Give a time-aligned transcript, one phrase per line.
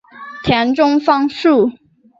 [0.43, 1.71] 田中芳树。